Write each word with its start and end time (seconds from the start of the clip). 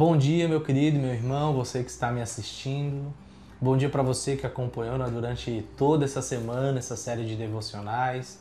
Bom 0.00 0.16
dia, 0.16 0.48
meu 0.48 0.62
querido, 0.62 0.98
meu 0.98 1.12
irmão, 1.12 1.52
você 1.52 1.84
que 1.84 1.90
está 1.90 2.10
me 2.10 2.22
assistindo. 2.22 3.12
Bom 3.60 3.76
dia 3.76 3.90
para 3.90 4.02
você 4.02 4.34
que 4.34 4.46
acompanhou 4.46 4.96
né, 4.96 5.06
durante 5.12 5.62
toda 5.76 6.06
essa 6.06 6.22
semana 6.22 6.78
essa 6.78 6.96
série 6.96 7.26
de 7.26 7.36
devocionais. 7.36 8.40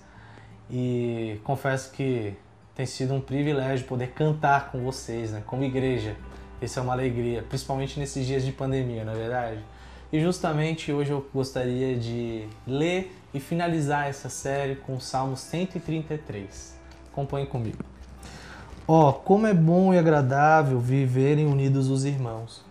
E 0.72 1.38
confesso 1.44 1.92
que 1.92 2.34
tem 2.74 2.86
sido 2.86 3.14
um 3.14 3.20
privilégio 3.20 3.86
poder 3.88 4.12
cantar 4.12 4.72
com 4.72 4.82
vocês, 4.86 5.32
né, 5.32 5.44
como 5.46 5.66
igreja. 5.66 6.16
Isso 6.62 6.80
é 6.80 6.82
uma 6.82 6.94
alegria, 6.94 7.44
principalmente 7.44 8.00
nesses 8.00 8.26
dias 8.26 8.46
de 8.46 8.54
pandemia, 8.54 9.04
não 9.04 9.12
é 9.12 9.18
verdade? 9.18 9.60
E 10.14 10.22
justamente 10.22 10.94
hoje 10.94 11.12
eu 11.12 11.30
gostaria 11.34 11.98
de 11.98 12.48
ler 12.66 13.14
e 13.34 13.40
finalizar 13.42 14.08
essa 14.08 14.30
série 14.30 14.78
com 14.78 14.96
o 14.96 15.02
Salmo 15.02 15.36
133. 15.36 16.80
Acompanhe 17.12 17.48
comigo. 17.48 17.84
Ó, 18.92 19.10
oh, 19.10 19.14
como 19.14 19.46
é 19.46 19.54
bom 19.54 19.94
e 19.94 20.00
agradável 20.00 20.80
viverem 20.80 21.46
unidos 21.46 21.92
os 21.92 22.06
irmãos. 22.06 22.66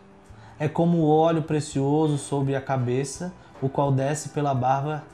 É 0.58 0.66
como 0.66 0.98
o 0.98 1.08
óleo 1.08 1.44
precioso 1.44 2.18
sobre 2.18 2.56
a 2.56 2.60
cabeça, 2.60 3.32
o 3.62 3.68
qual 3.68 3.92
desce 3.92 4.30
pela 4.30 4.52
barba, 4.52 5.04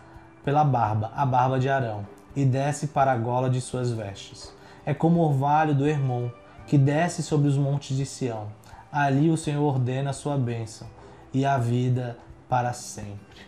pela 0.43 0.65
barba, 0.65 1.13
a 1.15 1.27
barba 1.27 1.61
de 1.61 1.69
Arão, 1.69 2.07
e 2.35 2.43
desce 2.43 2.87
para 2.87 3.13
a 3.13 3.17
gola 3.19 3.51
de 3.51 3.61
suas 3.61 3.93
vestes. 3.93 4.51
É 4.87 4.95
como 4.95 5.21
o 5.21 5.25
orvalho 5.25 5.75
do 5.75 5.87
Hermon, 5.87 6.31
que 6.67 6.79
desce 6.79 7.23
sobre 7.23 7.49
os 7.49 7.59
montes 7.59 7.95
de 7.95 8.07
Sião. 8.07 8.47
Ali 8.91 9.29
o 9.29 9.37
Senhor 9.37 9.63
ordena 9.63 10.09
a 10.09 10.15
sua 10.15 10.39
bênção 10.39 10.89
e 11.35 11.45
a 11.45 11.59
vida 11.59 12.17
para 12.49 12.73
sempre. 12.73 13.45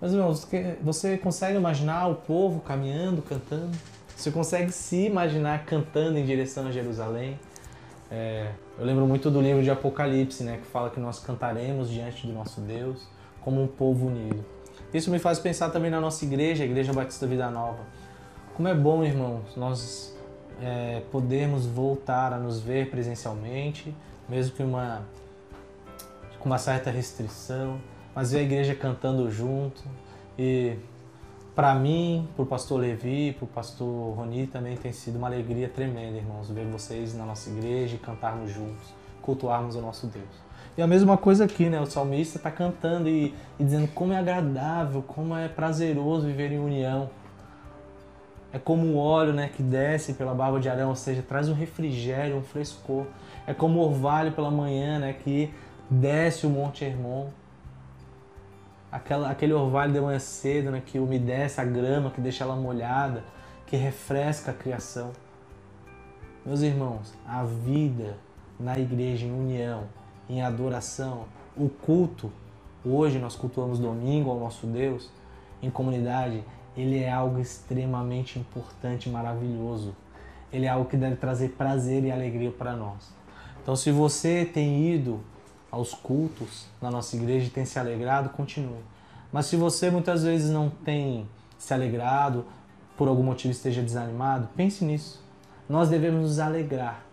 Mas 0.00 0.14
irmãos, 0.14 0.48
você 0.80 1.18
consegue 1.18 1.58
imaginar 1.58 2.06
o 2.06 2.14
povo 2.14 2.60
caminhando, 2.60 3.20
cantando? 3.20 3.76
Você 4.20 4.30
consegue 4.30 4.70
se 4.70 5.06
imaginar 5.06 5.64
cantando 5.64 6.18
em 6.18 6.26
direção 6.26 6.66
a 6.66 6.70
Jerusalém? 6.70 7.40
É, 8.10 8.50
eu 8.78 8.84
lembro 8.84 9.06
muito 9.06 9.30
do 9.30 9.40
livro 9.40 9.62
de 9.62 9.70
Apocalipse, 9.70 10.44
né, 10.44 10.58
que 10.58 10.66
fala 10.66 10.90
que 10.90 11.00
nós 11.00 11.20
cantaremos 11.20 11.88
diante 11.88 12.26
do 12.26 12.32
nosso 12.34 12.60
Deus 12.60 13.08
como 13.40 13.62
um 13.62 13.66
povo 13.66 14.08
unido. 14.08 14.44
Isso 14.92 15.10
me 15.10 15.18
faz 15.18 15.38
pensar 15.38 15.70
também 15.70 15.90
na 15.90 16.02
nossa 16.02 16.22
igreja, 16.22 16.64
a 16.64 16.66
Igreja 16.66 16.92
Batista 16.92 17.26
Vida 17.26 17.48
Nova. 17.48 17.78
Como 18.54 18.68
é 18.68 18.74
bom, 18.74 19.02
irmãos, 19.02 19.56
nós 19.56 20.14
é, 20.60 21.00
podermos 21.10 21.64
voltar 21.64 22.34
a 22.34 22.38
nos 22.38 22.60
ver 22.60 22.90
presencialmente, 22.90 23.94
mesmo 24.28 24.54
que 24.54 24.62
uma, 24.62 25.00
com 26.38 26.44
uma 26.44 26.58
certa 26.58 26.90
restrição, 26.90 27.80
mas 28.14 28.32
ver 28.32 28.40
a 28.40 28.42
igreja 28.42 28.74
cantando 28.74 29.30
junto 29.30 29.82
e 30.38 30.76
para 31.60 31.74
mim, 31.74 32.26
para 32.34 32.42
o 32.42 32.46
pastor 32.46 32.80
Levi, 32.80 33.34
para 33.34 33.44
o 33.44 33.46
pastor 33.46 34.16
Roni 34.16 34.46
também 34.46 34.78
tem 34.78 34.92
sido 34.92 35.16
uma 35.16 35.26
alegria 35.26 35.68
tremenda, 35.68 36.16
irmãos, 36.16 36.50
ver 36.50 36.64
vocês 36.64 37.14
na 37.14 37.26
nossa 37.26 37.50
igreja 37.50 37.96
e 37.96 37.98
cantarmos 37.98 38.50
juntos, 38.50 38.94
cultuarmos 39.20 39.76
o 39.76 39.82
nosso 39.82 40.06
Deus. 40.06 40.24
E 40.74 40.80
a 40.80 40.86
mesma 40.86 41.18
coisa 41.18 41.44
aqui, 41.44 41.68
né? 41.68 41.78
O 41.78 41.84
salmista 41.84 42.38
está 42.38 42.50
cantando 42.50 43.10
e, 43.10 43.34
e, 43.58 43.64
dizendo 43.64 43.88
como 43.88 44.14
é 44.14 44.16
agradável, 44.16 45.02
como 45.02 45.36
é 45.36 45.48
prazeroso 45.48 46.26
viver 46.28 46.50
em 46.50 46.58
união. 46.58 47.10
É 48.54 48.58
como 48.58 48.86
o 48.86 48.96
óleo 48.96 49.34
né, 49.34 49.50
que 49.54 49.62
desce 49.62 50.14
pela 50.14 50.32
barba 50.32 50.58
de 50.58 50.70
Arão, 50.70 50.88
ou 50.88 50.96
seja, 50.96 51.20
traz 51.20 51.50
um 51.50 51.54
refrigério, 51.54 52.38
um 52.38 52.42
frescor. 52.42 53.04
É 53.46 53.52
como 53.52 53.80
o 53.80 53.82
orvalho 53.82 54.32
pela 54.32 54.50
manhã 54.50 54.98
né, 54.98 55.12
que 55.12 55.52
desce 55.90 56.46
o 56.46 56.48
Monte 56.48 56.86
Hermon 56.86 57.26
aquela, 58.90 59.30
aquele 59.30 59.52
orvalho 59.52 59.92
de 59.92 60.00
manhã 60.00 60.18
cedo, 60.18 60.70
né, 60.70 60.82
que 60.84 60.98
umedece 60.98 61.60
a 61.60 61.64
grama, 61.64 62.10
que 62.10 62.20
deixa 62.20 62.44
ela 62.44 62.56
molhada, 62.56 63.24
que 63.66 63.76
refresca 63.76 64.50
a 64.50 64.54
criação. 64.54 65.12
Meus 66.44 66.62
irmãos, 66.62 67.14
a 67.26 67.44
vida 67.44 68.16
na 68.58 68.78
igreja 68.78 69.26
em 69.26 69.32
união, 69.32 69.84
em 70.28 70.42
adoração, 70.42 71.24
o 71.56 71.68
culto, 71.68 72.30
hoje 72.84 73.18
nós 73.18 73.36
cultuamos 73.36 73.78
domingo 73.78 74.30
ao 74.30 74.38
nosso 74.38 74.66
Deus, 74.66 75.10
em 75.62 75.70
comunidade, 75.70 76.42
ele 76.76 76.98
é 76.98 77.10
algo 77.10 77.40
extremamente 77.40 78.38
importante 78.38 79.08
maravilhoso. 79.08 79.94
Ele 80.52 80.66
é 80.66 80.68
algo 80.68 80.88
que 80.88 80.96
deve 80.96 81.16
trazer 81.16 81.50
prazer 81.50 82.04
e 82.04 82.10
alegria 82.10 82.50
para 82.50 82.74
nós. 82.74 83.12
Então, 83.62 83.76
se 83.76 83.90
você 83.90 84.44
tem 84.44 84.94
ido 84.94 85.20
aos 85.70 85.94
cultos 85.94 86.66
na 86.80 86.90
nossa 86.90 87.16
igreja 87.16 87.46
e 87.46 87.50
tem 87.50 87.64
se 87.64 87.78
alegrado, 87.78 88.30
continue. 88.30 88.82
Mas 89.32 89.46
se 89.46 89.56
você 89.56 89.90
muitas 89.90 90.24
vezes 90.24 90.50
não 90.50 90.68
tem 90.68 91.28
se 91.58 91.72
alegrado, 91.72 92.44
por 92.96 93.08
algum 93.08 93.22
motivo 93.22 93.52
esteja 93.52 93.82
desanimado, 93.82 94.48
pense 94.56 94.84
nisso. 94.84 95.22
Nós 95.68 95.88
devemos 95.88 96.22
nos 96.22 96.38
alegrar, 96.38 97.04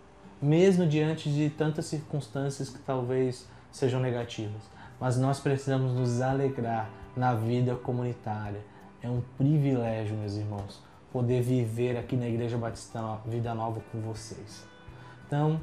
mesmo 0.41 0.87
diante 0.87 1.31
de 1.31 1.49
tantas 1.49 1.85
circunstâncias 1.85 2.69
que 2.69 2.79
talvez 2.79 3.47
sejam 3.71 3.99
negativas. 3.99 4.61
Mas 4.99 5.17
nós 5.17 5.39
precisamos 5.39 5.93
nos 5.93 6.21
alegrar 6.21 6.89
na 7.15 7.33
vida 7.33 7.75
comunitária. 7.75 8.61
É 9.01 9.09
um 9.09 9.21
privilégio, 9.37 10.17
meus 10.17 10.35
irmãos, 10.35 10.81
poder 11.11 11.41
viver 11.41 11.95
aqui 11.97 12.15
na 12.15 12.27
Igreja 12.27 12.57
Batista 12.57 13.19
Vida 13.25 13.53
Nova 13.53 13.79
com 13.91 14.01
vocês. 14.01 14.65
Então, 15.27 15.61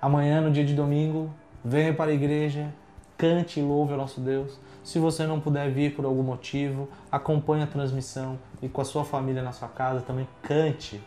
amanhã, 0.00 0.40
no 0.40 0.50
dia 0.50 0.64
de 0.64 0.74
domingo, 0.74 1.32
venha 1.64 1.92
para 1.92 2.10
a 2.10 2.14
igreja, 2.14 2.72
cante 3.16 3.60
e 3.60 3.62
louve 3.62 3.92
ao 3.92 3.98
nosso 3.98 4.20
Deus. 4.20 4.58
Se 4.84 4.98
você 4.98 5.26
não 5.26 5.40
puder 5.40 5.70
vir 5.70 5.94
por 5.94 6.04
algum 6.04 6.22
motivo, 6.22 6.88
acompanhe 7.10 7.62
a 7.62 7.66
transmissão 7.66 8.38
e 8.62 8.68
com 8.68 8.80
a 8.80 8.84
sua 8.84 9.04
família 9.04 9.42
na 9.42 9.52
sua 9.52 9.68
casa 9.68 10.00
também 10.00 10.26
cante 10.42 11.02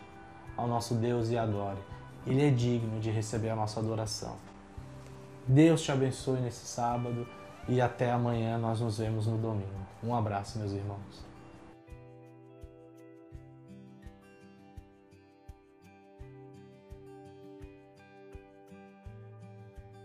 ao 0.56 0.68
nosso 0.68 0.94
Deus 0.94 1.30
e 1.30 1.38
adore. 1.38 1.78
Ele 2.26 2.46
é 2.46 2.50
digno 2.50 3.00
de 3.00 3.10
receber 3.10 3.50
a 3.50 3.56
nossa 3.56 3.80
adoração. 3.80 4.36
Deus 5.46 5.82
te 5.82 5.90
abençoe 5.90 6.40
nesse 6.40 6.66
sábado 6.66 7.26
e 7.68 7.80
até 7.80 8.12
amanhã 8.12 8.58
nós 8.58 8.80
nos 8.80 8.98
vemos 8.98 9.26
no 9.26 9.38
domingo. 9.38 9.82
Um 10.02 10.14
abraço, 10.14 10.58
meus 10.58 10.72
irmãos. 10.72 11.31